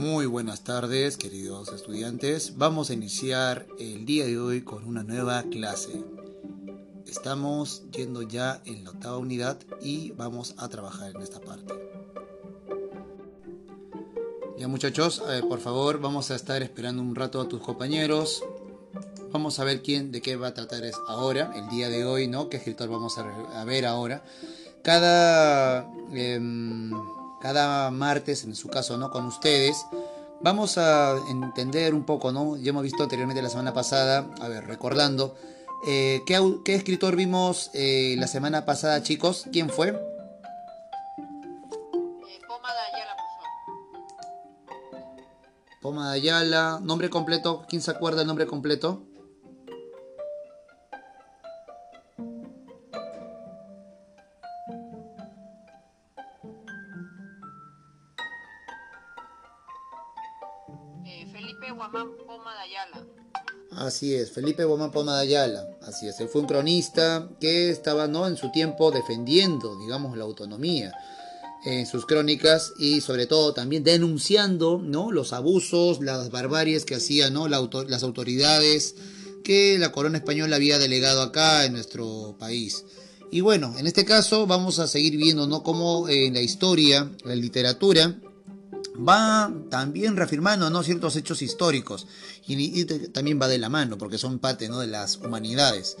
[0.00, 2.56] Muy buenas tardes, queridos estudiantes.
[2.56, 6.02] Vamos a iniciar el día de hoy con una nueva clase.
[7.06, 11.74] Estamos yendo ya en la octava unidad y vamos a trabajar en esta parte.
[14.56, 18.42] Ya muchachos, eh, por favor, vamos a estar esperando un rato a tus compañeros.
[19.32, 22.26] Vamos a ver quién, de qué va a tratar es ahora, el día de hoy,
[22.26, 22.48] ¿no?
[22.48, 24.24] ¿Qué escritor vamos a, ver ahora?
[24.82, 25.92] Cada...
[26.14, 26.90] Em,
[27.40, 29.10] cada martes, en su caso, ¿no?
[29.10, 29.86] Con ustedes.
[30.42, 32.56] Vamos a entender un poco, ¿no?
[32.56, 35.36] Ya hemos visto anteriormente la semana pasada, a ver, recordando,
[35.86, 39.46] eh, ¿qué, escritor vimos eh, la semana pasada, chicos?
[39.52, 39.88] ¿Quién fue?
[39.88, 39.94] Eh,
[42.46, 43.16] Poma de Ayala,
[45.80, 49.09] Poma de Ayala, nombre completo, ¿quién se acuerda el nombre completo?
[64.00, 65.68] Así es, Felipe Guamán Poma de Ayala.
[65.82, 68.26] Así es, él fue un cronista que estaba ¿no?
[68.26, 70.94] en su tiempo defendiendo, digamos, la autonomía
[71.66, 75.12] en sus crónicas y sobre todo también denunciando ¿no?
[75.12, 77.46] los abusos, las barbaries que hacían ¿no?
[77.46, 78.94] las autoridades
[79.44, 82.86] que la corona española había delegado acá en nuestro país.
[83.30, 85.62] Y bueno, en este caso vamos a seguir viendo ¿no?
[85.62, 88.18] cómo en la historia, la literatura,
[88.96, 90.82] va también reafirmando ¿no?
[90.82, 92.06] ciertos hechos históricos
[92.46, 94.78] y, también va de la mano porque son parte ¿no?
[94.78, 95.96] de las humanidades.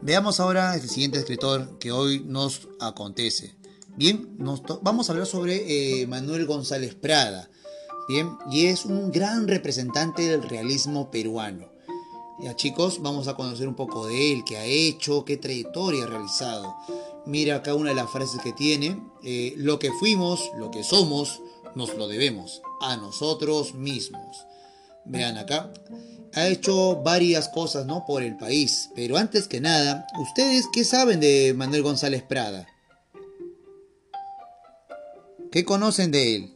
[0.00, 3.54] Veamos ahora el siguiente escritor que hoy nos acontece.
[3.94, 7.50] Bien, nos vamos a hablar sobre eh, Manuel González Prada.
[8.08, 11.70] Bien, y es un gran representante del realismo peruano.
[12.40, 16.08] Ya chicos, vamos a conocer un poco de él, qué ha hecho, qué trayectoria ha
[16.08, 16.74] realizado.
[17.24, 19.00] Mira acá una de las frases que tiene.
[19.22, 21.40] Eh, lo que fuimos, lo que somos,
[21.74, 24.46] nos lo debemos a nosotros mismos.
[25.04, 25.72] Vean acá,
[26.34, 28.04] ha hecho varias cosas, ¿no?
[28.06, 28.90] Por el país.
[28.94, 32.66] Pero antes que nada, ¿ustedes qué saben de Manuel González Prada?
[35.50, 36.51] ¿Qué conocen de él?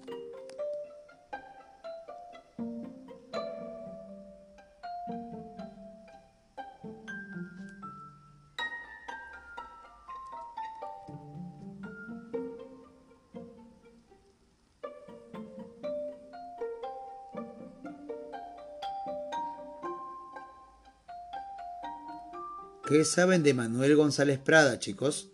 [22.97, 25.29] ¿Qué saben de Manuel González Prada, chicos?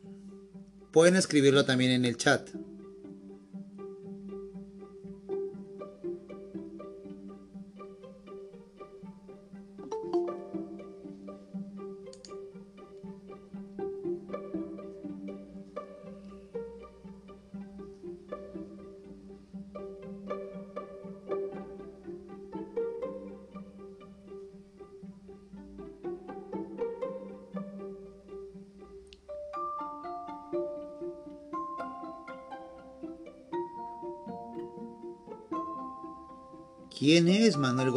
[0.91, 2.49] Pueden escribirlo también en el chat.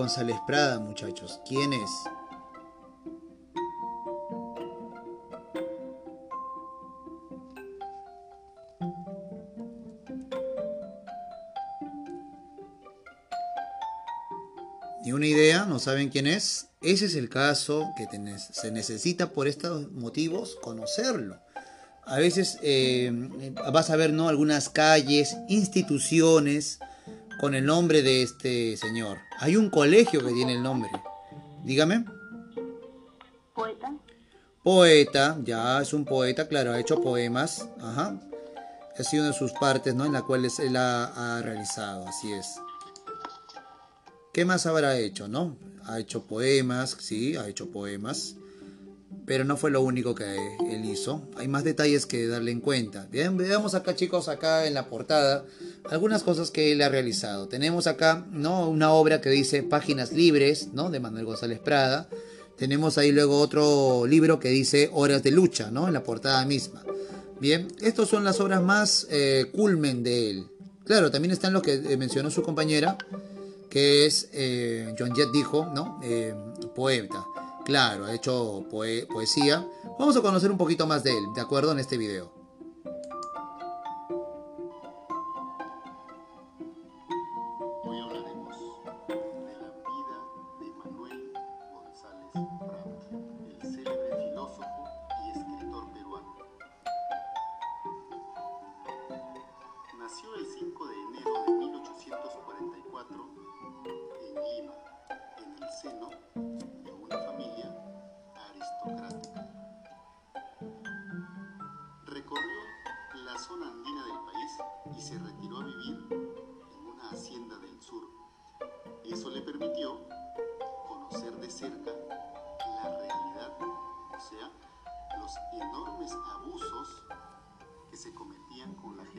[0.05, 1.41] González Prada, muchachos?
[1.47, 1.89] ¿Quién es?
[15.03, 15.65] ¿Ni una idea?
[15.65, 16.67] ¿No saben quién es?
[16.83, 18.07] Ese es el caso que
[18.37, 21.41] se necesita por estos motivos conocerlo.
[22.03, 23.11] A veces eh,
[23.73, 24.29] vas a ver ¿no?
[24.29, 26.77] algunas calles, instituciones,
[27.39, 29.17] con el nombre de este señor.
[29.39, 30.89] Hay un colegio que tiene el nombre.
[31.63, 32.05] Dígame.
[33.53, 33.93] Poeta.
[34.63, 37.69] Poeta, ya es un poeta, claro, ha hecho poemas.
[37.79, 38.19] Ajá.
[38.97, 40.05] Ha sido una de sus partes, ¿no?
[40.05, 42.55] En la cual él ha, ha realizado, así es.
[44.33, 45.57] ¿Qué más habrá hecho, no?
[45.85, 48.35] Ha hecho poemas, sí, ha hecho poemas
[49.25, 50.35] pero no fue lo único que
[50.69, 51.27] él hizo.
[51.37, 53.07] Hay más detalles que darle en cuenta.
[53.11, 55.45] Bien, veamos acá chicos, acá en la portada,
[55.89, 57.47] algunas cosas que él ha realizado.
[57.47, 58.69] Tenemos acá, ¿no?
[58.69, 60.89] Una obra que dice Páginas Libres, ¿no?
[60.89, 62.07] De Manuel González Prada.
[62.57, 65.87] Tenemos ahí luego otro libro que dice Horas de Lucha, ¿no?
[65.87, 66.83] En la portada misma.
[67.39, 70.47] Bien, estas son las obras más eh, culmen de él.
[70.85, 72.97] Claro, también están lo que eh, mencionó su compañera,
[73.69, 75.99] que es, eh, John Jett dijo, ¿no?
[76.73, 77.25] poeta.
[77.65, 79.67] Claro, ha hecho poesía.
[79.97, 81.71] Vamos a conocer un poquito más de él, ¿de acuerdo?
[81.71, 82.34] En este video.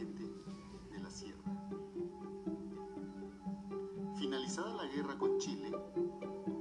[0.04, 1.42] de la sierra.
[4.18, 5.70] Finalizada la guerra con Chile,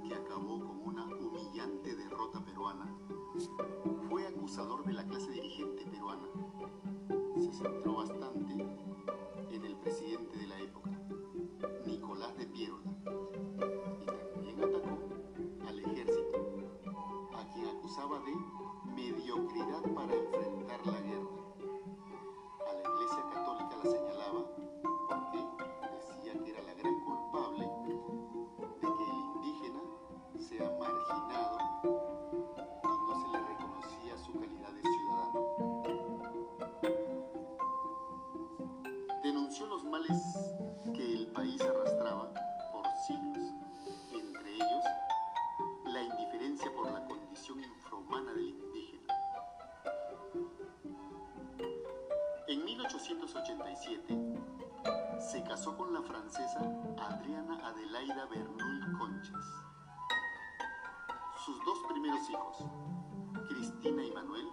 [0.07, 2.95] que acabó con una humillante derrota peruana,
[4.09, 6.27] fue acusador de la clase dirigente peruana
[55.19, 56.59] Se casó con la francesa
[56.97, 59.45] Adriana Adelaida Bernoul Conches.
[61.45, 62.57] Sus dos primeros hijos,
[63.47, 64.47] Cristina y Manuel,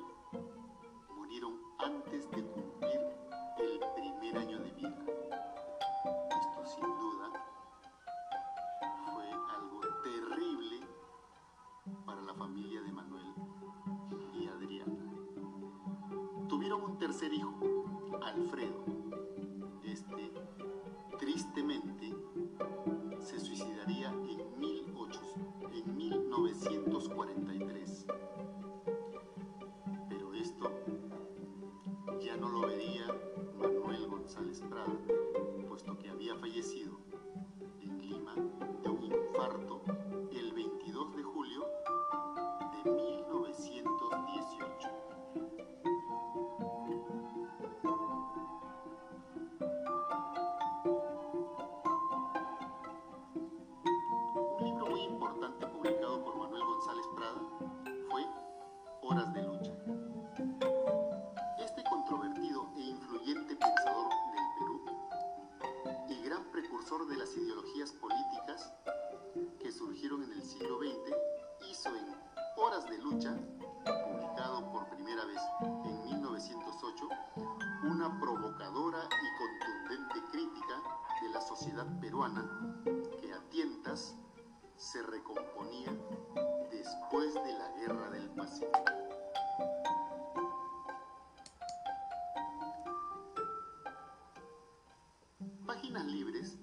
[96.00, 96.56] libres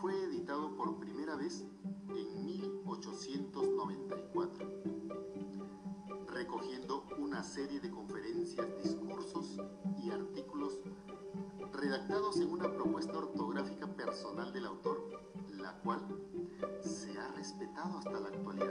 [0.00, 1.64] fue editado por primera vez
[2.10, 4.68] en 1894,
[6.28, 9.56] recogiendo una serie de conferencias, discursos
[10.02, 10.78] y artículos
[11.72, 15.08] redactados en una propuesta ortográfica personal del autor,
[15.52, 16.02] la cual
[16.82, 18.65] se ha respetado hasta la actualidad.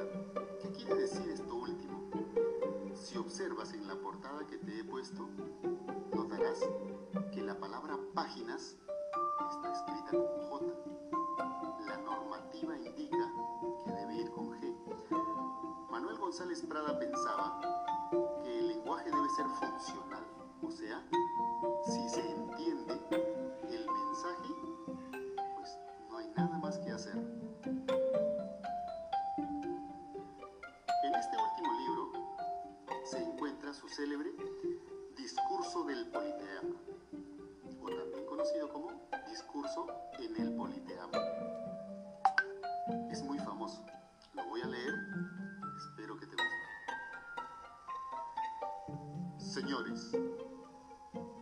[33.96, 34.30] célebre
[35.16, 36.76] Discurso del Politeama,
[37.82, 38.92] o también conocido como
[39.30, 39.88] Discurso
[40.20, 41.18] en el Politeama.
[43.10, 43.86] Es muy famoso.
[44.34, 44.94] Lo voy a leer.
[45.78, 46.66] Espero que te guste.
[49.38, 50.12] Señores,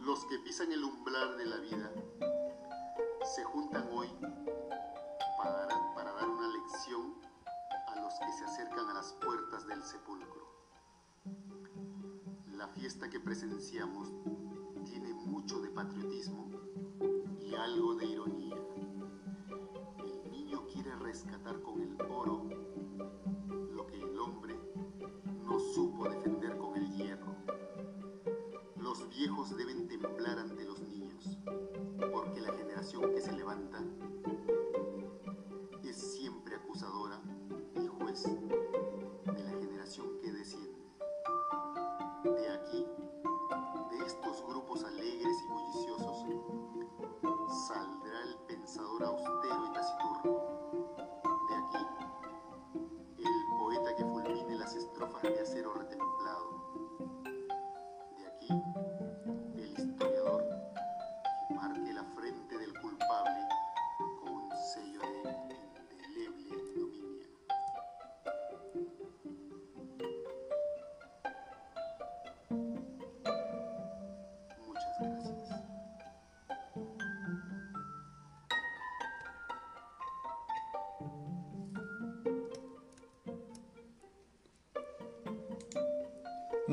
[0.01, 1.91] los que pisan el umbral de la vida
[3.33, 4.09] se juntan hoy
[5.37, 7.15] para, para dar una lección
[7.87, 10.62] a los que se acercan a las puertas del sepulcro
[12.63, 14.07] la fiesta que presenciamos
[14.85, 16.49] tiene mucho de patriotismo
[17.41, 18.55] y algo de ironía.
[19.99, 22.62] El niño quiere rescatar con el oro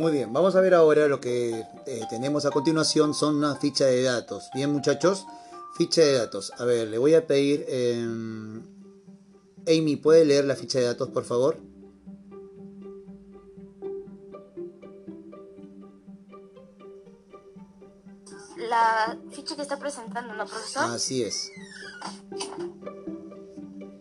[0.01, 3.85] Muy bien, vamos a ver ahora lo que eh, tenemos a continuación, son una ficha
[3.85, 4.49] de datos.
[4.55, 5.27] Bien muchachos,
[5.77, 6.55] ficha de datos.
[6.57, 7.67] A ver, le voy a pedir...
[7.69, 8.63] em,
[9.69, 11.59] Amy, ¿puede leer la ficha de datos, por favor?
[18.57, 20.85] La ficha que está presentando, ¿no, profesor?
[20.85, 21.51] Así es.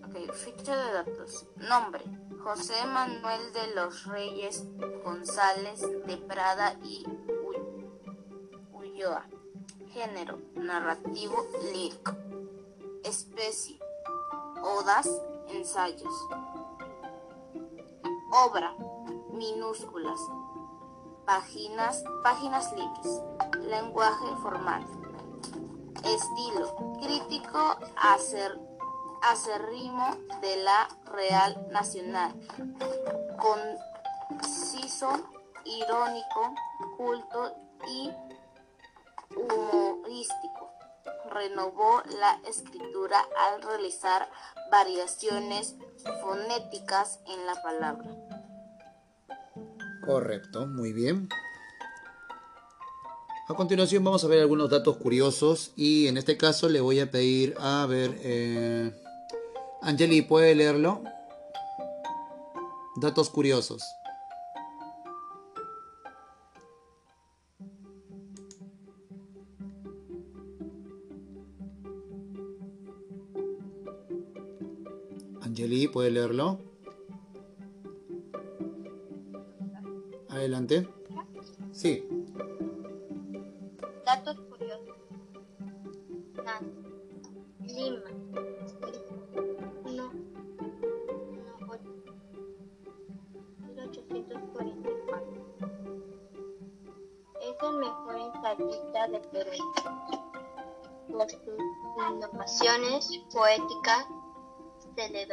[0.07, 1.45] Ok, ficha de datos.
[1.57, 2.18] Nombre.
[2.49, 4.65] José Manuel de los Reyes
[5.03, 7.05] González de Prada y
[8.73, 9.27] Ulloa.
[9.91, 10.39] Género.
[10.55, 12.11] Narrativo lírico.
[13.03, 13.79] Especie.
[14.63, 15.07] Odas.
[15.49, 16.11] Ensayos.
[18.31, 18.73] Obra.
[19.31, 20.19] Minúsculas.
[21.27, 23.21] Páginas, páginas libres.
[23.61, 24.87] Lenguaje formal.
[26.03, 26.95] Estilo.
[26.99, 28.59] Crítico acer,
[29.21, 30.87] acérrimo de la
[31.19, 32.33] Real Nacional.
[33.37, 35.09] Conciso,
[35.65, 36.55] irónico,
[36.95, 37.55] culto
[37.87, 38.09] y
[39.35, 40.71] humorístico.
[41.31, 44.29] Renovó la escritura al realizar
[44.71, 45.75] variaciones
[46.21, 48.09] fonéticas en la palabra.
[50.05, 51.27] Correcto, muy bien.
[53.47, 57.11] A continuación vamos a ver algunos datos curiosos y en este caso le voy a
[57.11, 58.15] pedir a ver...
[58.21, 59.08] Eh,
[59.81, 61.01] Angeli, ¿puede leerlo?
[62.97, 63.81] Datos curiosos.
[75.41, 76.59] Angeli, ¿puede leerlo?
[80.27, 80.87] Adelante.
[81.71, 82.03] Sí.
[99.11, 99.21] Por
[101.29, 101.41] sus
[102.11, 104.05] innovaciones poéticas
[104.95, 105.25] se le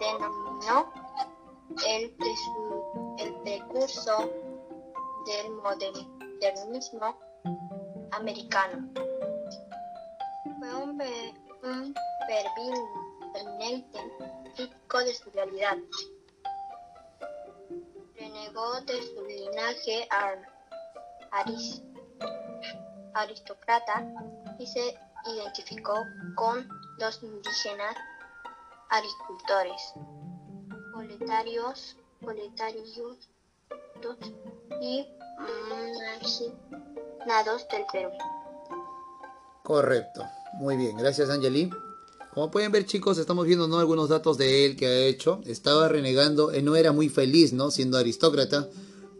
[0.00, 0.92] denominó
[1.86, 4.32] el, presu- el precursor
[5.26, 7.16] del modernismo
[8.10, 8.92] americano.
[10.58, 11.00] Fue un,
[11.62, 11.94] un
[12.26, 13.98] ferviente
[14.56, 15.76] crítico de su realidad.
[18.16, 20.59] Renegó de su linaje ar-
[21.32, 21.82] aris-
[23.14, 24.06] aristócrata
[24.58, 24.94] y se
[25.34, 25.94] identificó
[26.36, 26.68] con
[26.98, 27.96] los indígenas
[28.90, 29.80] agricultores,
[30.92, 33.28] proletarios, proletarios
[34.80, 35.06] y
[36.08, 38.10] marginados del Perú.
[39.62, 40.24] Correcto.
[40.54, 41.70] Muy bien, gracias Angeli.
[42.34, 43.78] Como pueden ver chicos, estamos viendo ¿no?
[43.78, 45.40] algunos datos de él que ha hecho.
[45.46, 47.70] Estaba renegando, él no era muy feliz, ¿no?
[47.70, 48.68] Siendo aristócrata,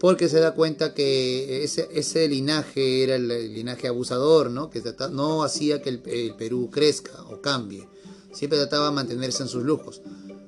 [0.01, 4.71] porque se da cuenta que ese, linaje era el, linaje abusador, ¿no?
[4.71, 7.87] Que no hacía que el, Perú crezca o cambie.
[8.33, 10.01] Siempre trataba de mantenerse en sus lujos,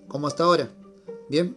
[0.08, 0.70] como hasta ahora.
[1.28, 1.54] Bien,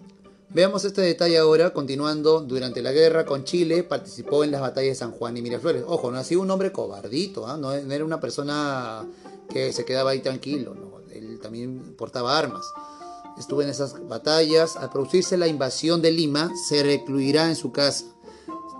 [0.50, 2.42] veamos este detalle ahora, continuando.
[2.42, 5.86] Durante la guerra con Chile, participó en las batallas de San Juan y Miraflores.
[5.88, 7.56] Ojo, no ha sido un hombre cobardito, ¿ah?
[7.56, 9.08] no era una persona
[9.48, 10.96] que se quedaba ahí tranquilo, ¿no?
[11.14, 12.66] él también portaba armas.
[13.38, 14.76] Estuvo en esas batallas.
[14.78, 18.06] Al producirse la invasión de Lima, se recluirá en su casa.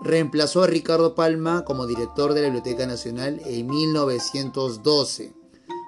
[0.02, 5.34] Reemplazó a Ricardo Palma como director de la Biblioteca Nacional en 1912.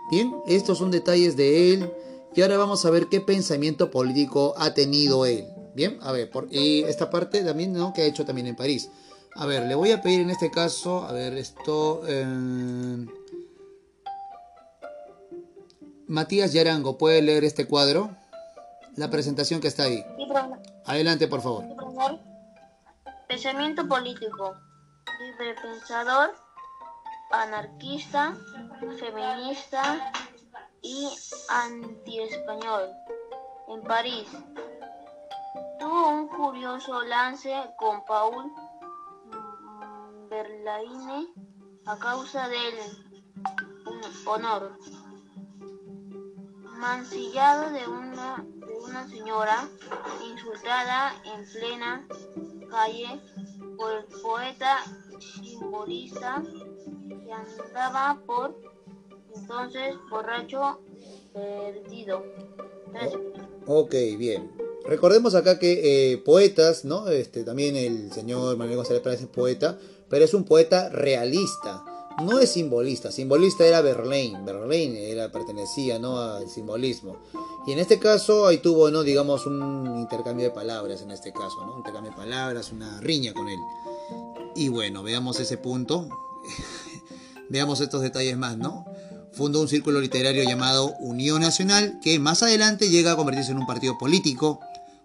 [0.10, 1.92] Bien, estos son detalles de él.
[2.36, 5.46] Y ahora vamos a ver qué pensamiento político ha tenido él.
[5.76, 7.94] Bien, a ver, por, y esta parte también, ¿no?
[7.94, 8.90] Que ha hecho también en París.
[9.36, 12.02] A ver, le voy a pedir en este caso, a ver, esto...
[12.08, 13.06] eh,
[16.08, 18.16] Matías Yarango, ¿puede leer este cuadro?
[18.98, 20.04] La presentación que está ahí.
[20.86, 21.64] Adelante, por favor.
[23.28, 24.56] Pensamiento político.
[25.20, 26.34] Libre pensador,
[27.32, 28.36] anarquista,
[29.00, 30.12] feminista
[30.82, 31.10] y
[31.48, 32.90] antiespañol.
[33.68, 34.28] En París.
[35.80, 38.52] Tuvo un curioso lance con Paul
[40.28, 41.28] Verlaine
[41.86, 42.76] a causa del
[44.26, 44.76] honor.
[46.64, 48.46] Mancillado de una,
[48.88, 49.70] una señora
[50.30, 52.08] insultada en plena
[52.70, 53.22] calle
[53.78, 54.78] por el poeta
[55.44, 56.44] simbolista
[57.08, 58.56] que andaba por
[59.36, 60.80] entonces borracho
[61.34, 62.24] perdido.
[62.92, 63.22] Gracias.
[63.66, 64.52] Ok, bien.
[64.86, 67.10] Recordemos acá que eh, poetas, ¿no?
[67.10, 69.78] Este, también el señor Manuel González Pérez es poeta,
[70.10, 71.84] pero es un poeta realista.
[72.24, 76.20] No es simbolista, simbolista era Verlaine, Verlaine era, pertenecía ¿no?
[76.20, 77.18] al simbolismo.
[77.68, 79.04] Y en este caso ahí tuvo, ¿no?
[79.04, 81.74] digamos, un intercambio de palabras en este caso, ¿no?
[81.74, 83.60] un intercambio de palabras, una riña con él.
[84.56, 86.08] Y bueno, veamos ese punto,
[87.50, 88.86] veamos estos detalles más, ¿no?
[89.32, 93.68] Fundó un círculo literario llamado Unión Nacional, que más adelante llega a convertirse en un
[93.68, 94.60] partido político.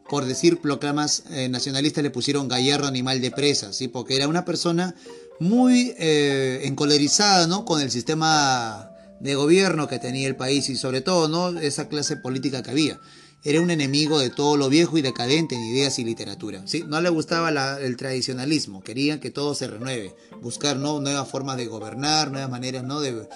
[0.08, 3.88] Por decir proclamas eh, nacionalistas le pusieron gallardo animal de presa, ¿sí?
[3.88, 4.94] porque era una persona
[5.40, 7.64] muy eh, encolerizada ¿no?
[7.64, 11.58] con el sistema de gobierno que tenía el país y sobre todo ¿no?
[11.60, 13.00] esa clase política que había.
[13.44, 16.62] Era un enemigo de todo lo viejo y decadente en ideas y literatura.
[16.66, 16.84] ¿sí?
[16.86, 21.00] No le gustaba el tradicionalismo, querían que todo se renueve, buscar ¿no?
[21.00, 23.00] nuevas formas de gobernar, nuevas maneras ¿no?
[23.00, 23.28] de,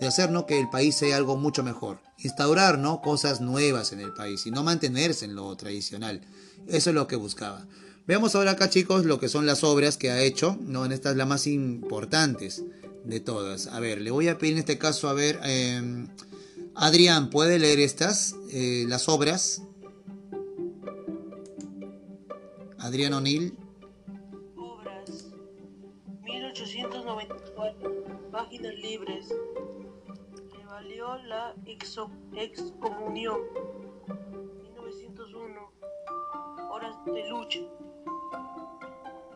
[0.00, 0.46] de hacer ¿no?
[0.46, 2.00] que el país sea algo mucho mejor.
[2.18, 3.00] Instaurar ¿no?
[3.00, 6.20] cosas nuevas en el país y no mantenerse en lo tradicional.
[6.68, 7.66] Eso es lo que buscaba.
[8.06, 10.58] Veamos ahora acá, chicos, lo que son las obras que ha hecho.
[10.60, 10.84] ¿no?
[10.84, 12.62] En estas las más importantes
[13.04, 13.68] de todas.
[13.68, 16.08] A ver, le voy a pedir en este caso, a ver, em,
[16.74, 19.62] Adrián, ¿puede leer estas, eh, las obras?
[22.78, 23.56] Adrián O'Neill.
[24.56, 25.32] Obras.
[26.24, 28.30] 1894.
[28.30, 29.28] Páginas libres.
[30.52, 31.54] Le valió la
[32.36, 33.38] excomunión.
[34.62, 35.72] 1901.
[36.70, 37.60] Horas de lucha.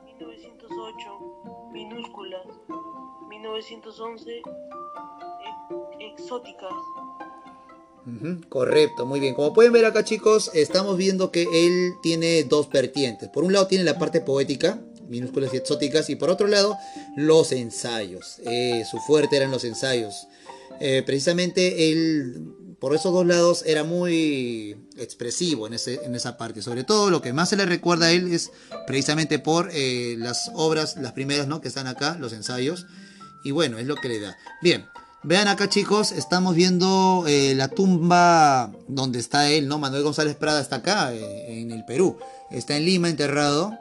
[0.05, 1.71] 1908.
[1.73, 2.47] Minúsculas.
[3.29, 4.43] 1911.
[6.01, 6.73] Exóticas.
[8.49, 9.35] correcto, muy bien.
[9.35, 13.29] Como pueden ver acá chicos, estamos viendo que él tiene dos vertientes.
[13.29, 16.77] Por un lado tiene la parte poética, minúsculas y exóticas, y por otro lado
[17.17, 18.41] los ensayos.
[18.47, 20.29] Eh, su fuerte eran los ensayos.
[20.81, 26.63] Eh, precisamente él, por esos dos lados, era muy expresivo en, ese, en esa parte.
[26.63, 28.53] Sobre todo lo que más se le recuerda a él es
[28.87, 31.61] precisamente por eh, las obras, las primeras ¿no?
[31.61, 32.87] que están acá, los ensayos.
[33.43, 34.37] Y bueno, es lo que le da.
[34.63, 34.87] Bien,
[35.23, 39.79] vean acá chicos, estamos viendo la tumba donde está él, ¿no?
[39.79, 42.19] Manuel González Prada está acá, en el Perú.
[42.51, 43.77] Está en Lima enterrado.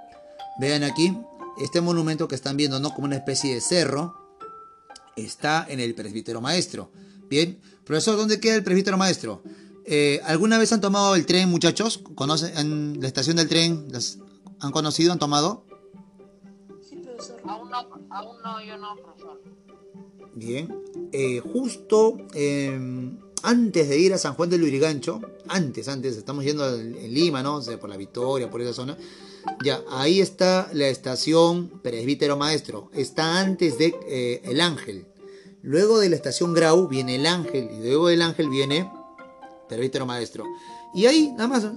[0.59, 1.17] Vean aquí,
[1.61, 2.93] este monumento que están viendo, ¿no?
[2.93, 4.15] Como una especie de cerro,
[5.15, 6.91] está en el presbítero maestro.
[7.29, 9.41] Bien, profesor, ¿dónde queda el presbítero maestro?
[9.85, 12.01] Eh, ¿Alguna vez han tomado el tren, muchachos?
[12.15, 13.87] ¿Conocen la estación del tren?
[13.89, 14.19] ¿Las
[14.59, 15.13] ¿Han conocido?
[15.13, 15.65] ¿Han tomado?
[16.87, 17.39] Sí, profesor.
[17.47, 17.77] Aún no,
[18.09, 19.41] aún no, yo no, profesor.
[20.35, 20.83] Bien.
[21.11, 26.75] Eh, justo em, antes de ir a San Juan del Lurigancho, antes, antes, estamos yendo
[26.75, 27.61] en Lima, ¿no?
[27.79, 28.97] por la Victoria, por esa zona.
[29.63, 32.89] Ya, ahí está la estación Presbítero Maestro.
[32.93, 35.05] Está antes de eh, El Ángel.
[35.67, 37.69] Luego de la estación Grau viene El Ángel.
[37.71, 38.89] Y luego del Ángel viene
[39.67, 40.45] Presbítero Maestro.
[40.93, 41.67] Y ahí, nada más,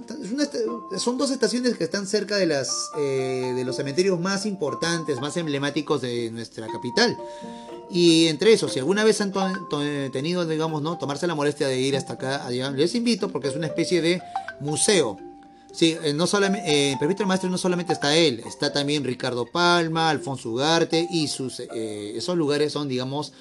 [0.97, 5.35] son dos estaciones que están cerca de, las, eh, de los cementerios más importantes, más
[5.35, 7.17] emblemáticos de nuestra capital.
[7.89, 9.33] Y entre eso, si alguna vez han
[10.13, 10.97] tenido, digamos, ¿no?
[10.97, 14.21] tomarse la molestia de ir hasta acá, les invito porque es una especie de
[14.61, 15.17] museo
[15.71, 20.09] Sí, eh, no solamente, eh, en Maestro no solamente está él, está también Ricardo Palma,
[20.09, 23.31] Alfonso Ugarte y sus, eh, esos lugares son, digamos,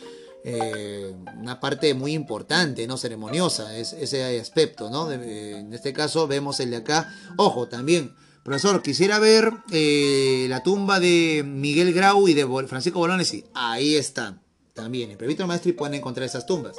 [0.45, 2.97] una parte muy importante, ¿no?
[2.97, 5.11] Ceremoniosa, es, ese aspecto, ¿no?
[5.13, 7.13] en este caso vemos el de acá.
[7.37, 9.53] Ojo, también, profesor, quisiera ver
[10.49, 13.45] la tumba de Miguel Grau y de Francisco Bolognesi.
[13.55, 14.41] Ahí están,
[14.75, 16.77] también, en Prevítero Maestro y pueden encontrar esas tumbas.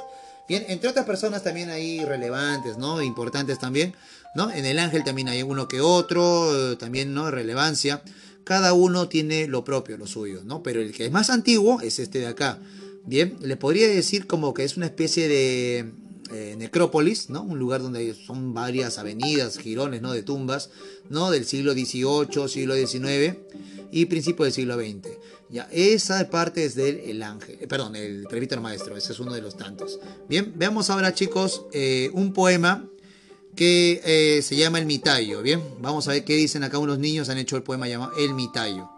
[0.48, 3.00] Bien, entre otras personas también ahí relevantes, ¿no?
[3.00, 3.94] Importantes también.
[4.34, 4.50] ¿no?
[4.50, 7.30] En el ángel también hay uno que otro, eh, también, ¿no?
[7.30, 8.02] Relevancia.
[8.44, 10.62] Cada uno tiene lo propio, lo suyo, ¿no?
[10.62, 12.58] Pero el que es más antiguo es este de acá.
[13.04, 15.92] Bien, le podría decir como que es una especie de
[16.32, 17.42] eh, necrópolis, ¿no?
[17.42, 20.12] Un lugar donde son varias avenidas, girones, ¿no?
[20.12, 20.70] De tumbas,
[21.10, 21.30] ¿no?
[21.30, 23.36] Del siglo XVIII, siglo XIX
[23.90, 25.08] y principio del siglo XX.
[25.50, 29.34] Ya, esa parte es del el ángel, eh, perdón, el presbítero maestro, ese es uno
[29.34, 29.98] de los tantos.
[30.28, 31.66] Bien, veamos ahora chicos
[32.12, 32.88] un poema
[33.54, 35.42] que eh, se llama El Mitayo.
[35.42, 38.34] Bien, vamos a ver qué dicen acá unos niños, han hecho el poema llamado El
[38.34, 38.88] Mitayo.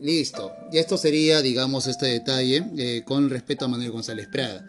[0.00, 0.52] Listo.
[0.72, 4.66] Y esto sería, digamos, este detalle eh, con respecto a Manuel González Prada.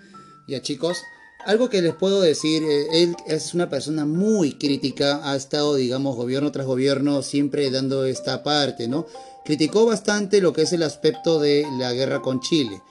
[0.48, 0.98] Ya chicos,
[1.46, 6.16] algo que les puedo decir, eh, él es una persona muy crítica, ha estado, digamos,
[6.16, 9.06] gobierno tras gobierno siempre dando esta parte, ¿no?
[9.46, 12.82] Criticó bastante lo que es el aspecto de la guerra con Chile.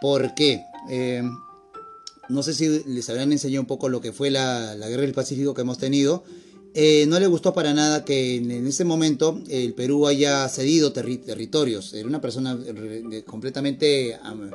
[0.00, 0.62] ¿Por qué?
[0.90, 1.22] Eh,
[2.28, 5.12] no sé si les habrán enseñado un poco lo que fue la, la guerra del
[5.14, 6.22] Pacífico que hemos tenido.
[6.80, 11.20] Eh, no le gustó para nada que en, ese momento el Perú haya cedido terri-
[11.20, 11.92] territorios.
[11.92, 12.56] Era una persona
[13.26, 14.52] completamente am,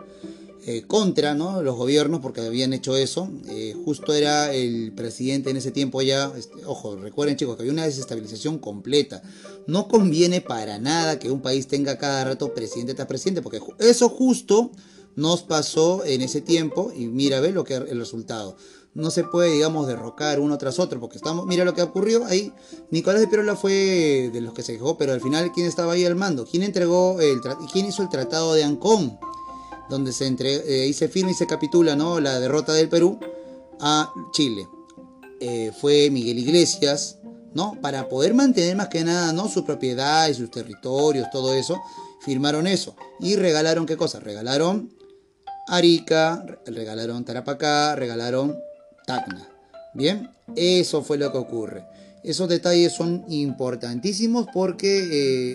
[0.65, 1.61] eh, contra ¿no?
[1.61, 3.29] los gobiernos porque habían hecho eso.
[3.49, 6.31] Eh, justo era el presidente en ese tiempo ya.
[6.37, 9.21] este, ojo, recuerden chicos que había una desestabilización completa.
[9.67, 14.07] No conviene para nada que un país tenga cada rato presidente tras presidente porque eso
[14.07, 14.71] justo
[15.17, 18.55] nos pasó en ese tiempo y mira, ve lo que el resultado.
[18.95, 22.53] No se puede, digamos, derrocar uno tras otro, porque estamos, mira lo que ocurrió ahí.
[22.91, 26.05] Nicolás de Pirola fue de los que se quejó, pero al final, ¿quién estaba ahí
[26.05, 26.45] al mando?
[26.45, 29.17] ¿Quién entregó el quién hizo el tratado de Ancón?
[29.89, 32.19] Donde se entre, eh, se firma y se capitula, ¿no?
[32.19, 33.19] La derrota del Perú
[33.79, 34.67] a Chile.
[35.39, 37.17] Eh, fue Miguel Iglesias,
[37.53, 37.77] ¿no?
[37.81, 39.49] Para poder mantener más que nada, ¿no?
[39.49, 41.81] Su propiedad y sus territorios, todo eso,
[42.21, 42.95] firmaron eso.
[43.19, 44.19] Y regalaron, ¿qué cosa?
[44.19, 44.93] Regalaron
[45.67, 48.55] Arica, re- regalaron Tarapacá, regalaron
[49.05, 49.47] Tacna.
[49.93, 51.85] Bien, eso fue lo que ocurre.
[52.23, 55.07] Esos detalles son importantísimos porque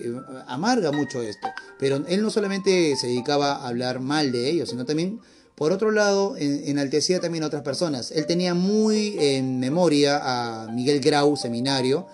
[0.04, 0.12] eh,
[0.46, 1.48] amarga mucho esto.
[1.78, 5.18] Pero él no solamente se dedicaba a hablar mal de ellos, sino también,
[5.56, 8.11] por otro lado, en- enaltecía también a otras personas.
[8.11, 12.06] Él tenía muy en memoria a Miguel Grau, seminario,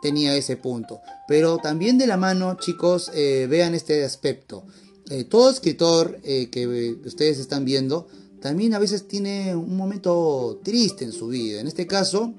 [0.00, 1.00] tenía ese punto.
[1.28, 4.64] Pero también de la mano, chicos, eh, vean este aspecto.
[5.10, 8.08] Eh, todo escritor que ustedes están viendo
[8.40, 11.60] también a veces tiene un momento triste en su vida.
[11.60, 12.34] En este caso,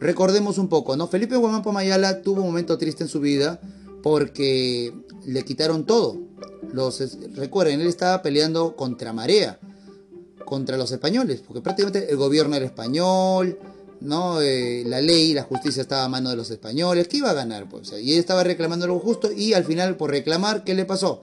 [0.00, 1.08] recordemos un poco, ¿no?
[1.08, 3.60] Felipe Guamán Pomayala tuvo un momento triste en su vida
[4.02, 4.92] porque
[5.26, 6.16] le quitaron todo.
[6.72, 7.02] Los,
[7.34, 9.58] recuerden, él estaba peleando contra marea,
[10.44, 13.58] contra los españoles, porque prácticamente el gobierno era español,
[14.00, 14.40] ¿no?
[14.40, 17.08] Eh, la ley, la justicia estaba a mano de los españoles.
[17.08, 17.68] ¿Qué iba a ganar?
[17.68, 17.92] Pues?
[18.00, 21.22] Y él estaba reclamando algo justo y al final, por reclamar, ¿qué le pasó?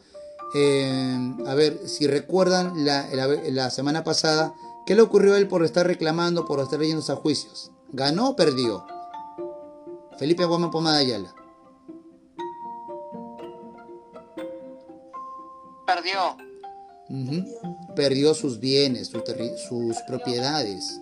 [0.57, 4.53] Eh, a ver, si recuerdan la, la- la semana pasada,
[4.85, 7.71] ¿qué le ocurrió a él por estar reclamando, por estar yendo a juicios?
[7.91, 8.85] ¿Ganó o perdió?
[10.17, 11.35] Felipe Guamán Pomada Ayala.
[15.85, 16.37] Perdió.
[17.95, 19.23] Perdió sus bienes, sus,
[19.67, 21.01] sus propiedades.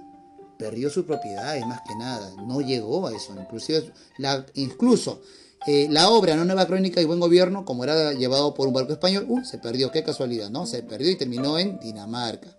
[0.58, 2.32] Perdió sus propiedades más que nada.
[2.46, 3.34] No llegó a eso.
[3.40, 5.22] Inclusive, la, incluso
[5.68, 8.94] eh, la obra No Nueva Crónica y Buen Gobierno, como era llevado por un barco
[8.94, 9.92] español, uh, se perdió.
[9.92, 10.66] Qué casualidad, ¿no?
[10.66, 12.50] Se perdió y terminó en Dinamarca.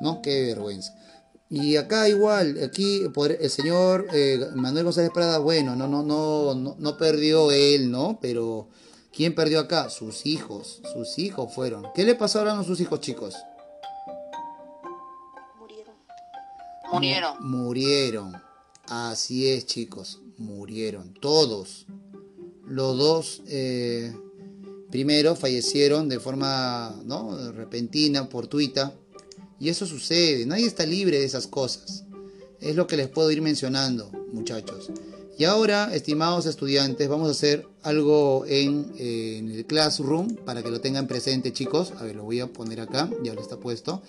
[0.00, 0.22] ¿No?
[0.22, 0.94] Qué vergüenza.
[1.50, 6.54] Y acá igual, aquí por el señor eh, Manuel González Prada, bueno, no, no, no,
[6.54, 8.18] no, no perdió él, ¿no?
[8.22, 8.68] Pero
[9.12, 9.90] ¿quién perdió acá?
[9.90, 11.86] Sus hijos, sus hijos fueron.
[11.94, 13.34] ¿Qué le pasó ahora a sus hijos, chicos?
[15.58, 15.94] Murieron.
[16.92, 17.34] Murieron.
[17.40, 18.42] Mu- Murieron.
[18.88, 20.20] Así es, chicos.
[20.38, 21.14] Murieron.
[21.20, 21.84] Todos.
[22.70, 24.14] Los dos eh,
[24.92, 27.50] primero fallecieron de forma ¿no?
[27.50, 28.94] repentina, fortuita.
[29.58, 30.46] Y eso sucede.
[30.46, 32.04] Nadie está libre de esas cosas.
[32.60, 34.88] Es lo que les puedo ir mencionando, muchachos.
[35.36, 40.70] Y ahora, estimados estudiantes, vamos a hacer algo en, eh, en el classroom para que
[40.70, 41.92] lo tengan presente, chicos.
[41.98, 43.10] A ver, lo voy a poner acá.
[43.24, 44.00] Ya lo está puesto.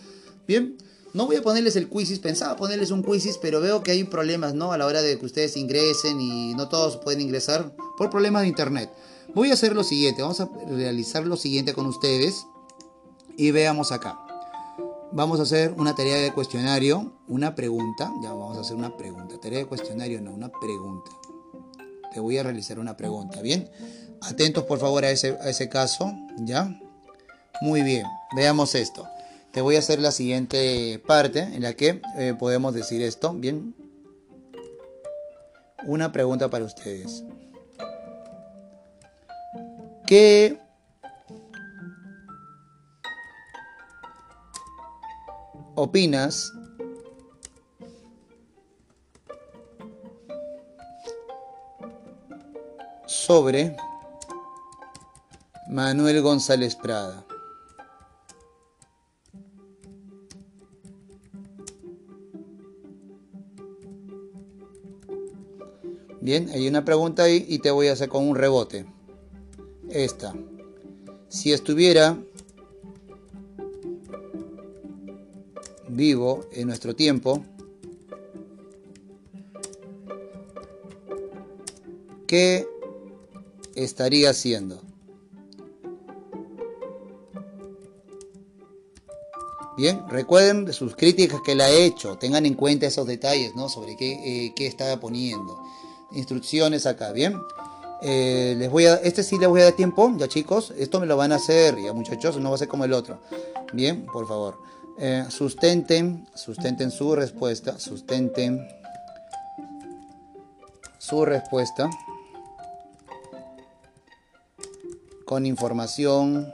[0.48, 0.78] Bien.
[1.14, 4.54] No voy a ponerles el quizzes, pensaba ponerles un quizzes, pero veo que hay problemas,
[4.54, 4.72] ¿no?
[4.72, 8.48] A la hora de que ustedes ingresen y no todos pueden ingresar por problemas de
[8.48, 8.90] internet.
[9.34, 12.46] Voy a hacer lo siguiente, vamos a realizar lo siguiente con ustedes
[13.38, 14.20] y veamos acá.
[15.12, 19.38] Vamos a hacer una tarea de cuestionario, una pregunta, ya vamos a hacer una pregunta,
[19.42, 21.12] tarea de cuestionario no, una pregunta.
[22.14, 23.70] Te voy a realizar una pregunta, ¿bien?
[24.22, 26.80] Atentos por favor a ese, a ese caso, ¿ya?
[27.62, 29.06] Muy bien, veamos esto.
[29.52, 33.34] Te voy a hacer la siguiente parte en la que eh, podemos decir esto.
[33.34, 33.76] Bien.
[35.84, 37.24] Una pregunta para ustedes.
[40.08, 40.58] ¿Qué
[45.76, 46.52] opinas
[53.06, 53.76] sobre
[55.68, 57.26] Manuel González Prada?
[66.22, 68.86] Bien, hay una pregunta ahí y te voy a hacer con un rebote.
[69.90, 70.36] Esta.
[71.30, 72.16] Si estuviera
[75.88, 77.44] vivo en nuestro tiempo,
[82.28, 82.68] ¿qué
[83.74, 84.80] estaría haciendo?
[89.76, 93.70] Bien, recuerden sus críticas que la he hecho, tengan en cuenta esos detalles, ¿no?
[93.70, 94.12] Sobre qué,
[94.46, 95.60] eh, qué estaba poniendo.
[96.14, 97.36] Instrucciones acá, ¿bien?
[98.02, 101.06] Eh, les voy a, este sí les voy a dar tiempo, ya chicos, esto me
[101.06, 103.22] lo van a hacer, ya muchachos, no va a ser como el otro.
[103.74, 104.58] Bien, por favor.
[104.98, 108.68] Eh, sustenten, sustenten su respuesta, sustenten
[110.98, 111.90] su respuesta
[115.32, 116.54] con información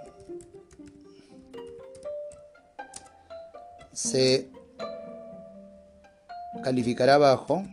[3.92, 4.52] se
[6.64, 7.66] calificará abajo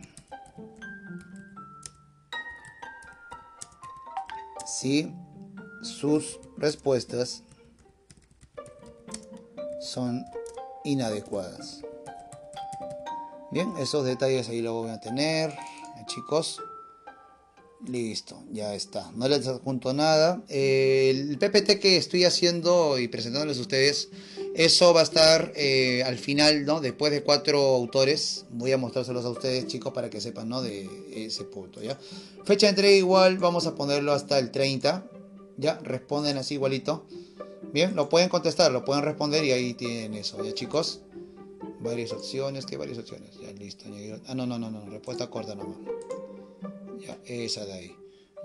[4.85, 5.11] si
[5.81, 7.41] sus respuestas
[9.81, 10.23] son
[10.83, 11.81] inadecuadas.
[13.49, 15.55] Bien, esos detalles ahí lo voy a tener,
[16.05, 16.61] chicos.
[17.87, 19.11] Listo, ya está.
[19.15, 20.43] No les adjunto nada.
[20.49, 24.09] el PPT que estoy haciendo y presentándoles a ustedes,
[24.55, 26.79] eso va a estar eh, al final, ¿no?
[26.79, 28.45] Después de cuatro autores.
[28.51, 30.61] Voy a mostrárselos a ustedes, chicos, para que sepan, ¿no?
[30.61, 31.99] De ese punto, ¿ya?
[32.45, 35.05] Fecha de entrega igual, vamos a ponerlo hasta el 30.
[35.57, 35.79] ¿Ya?
[35.83, 37.05] Responden así igualito.
[37.73, 41.01] Bien, lo pueden contestar, lo pueden responder y ahí tienen eso, ¿ya, chicos?
[41.81, 43.37] Varias opciones, ¿qué varias opciones?
[43.37, 43.85] Ya, listo.
[44.27, 45.77] Ah, no, no, no, no, respuesta corta nomás.
[46.99, 47.95] Ya, esa de ahí.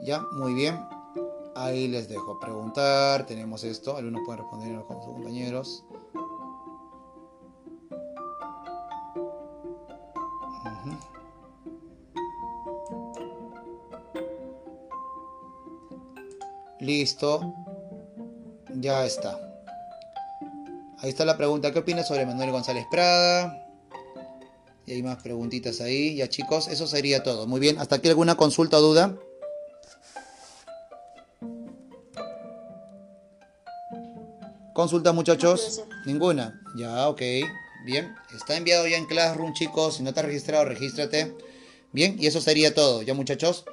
[0.02, 0.76] Ya, muy bien.
[1.54, 3.26] Ahí les dejo preguntar.
[3.26, 3.96] Tenemos esto.
[3.96, 5.84] Algunos pueden responder con sus compañeros.
[16.80, 17.54] Listo.
[18.76, 19.38] Ya está.
[20.98, 21.72] Ahí está la pregunta.
[21.72, 23.66] ¿Qué opinas sobre Manuel González Prada?
[24.86, 26.16] Y hay más preguntitas ahí.
[26.16, 27.46] Ya chicos, eso sería todo.
[27.46, 29.16] Muy bien, ¿hasta aquí alguna consulta o duda?
[34.80, 35.82] Consulta muchachos.
[36.06, 36.58] Ninguna.
[36.74, 37.20] Ya, ok.
[37.84, 38.16] Bien.
[38.34, 39.96] Está enviado ya en Classroom chicos.
[39.96, 41.36] Si no te has registrado, regístrate.
[41.92, 43.02] Bien, y eso sería todo.
[43.02, 43.66] Ya muchachos.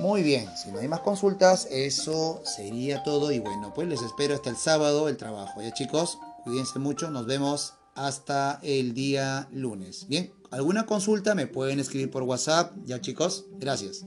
[0.00, 3.30] Muy bien, si no hay más consultas, eso sería todo.
[3.30, 5.62] Y bueno, pues les espero hasta el sábado el trabajo.
[5.62, 7.08] Ya chicos, cuídense mucho.
[7.12, 10.08] Nos vemos hasta el día lunes.
[10.08, 11.36] Bien, ¿alguna consulta?
[11.36, 12.72] Me pueden escribir por WhatsApp.
[12.84, 14.06] Ya chicos, gracias.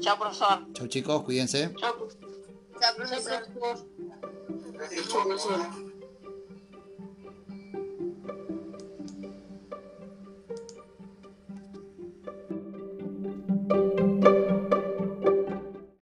[0.00, 0.66] Chao, profesor.
[0.72, 1.72] Chao chicos, cuídense.
[1.78, 2.28] Chao, profesor.
[2.80, 3.97] Chao, profesor.
[4.80, 5.87] It's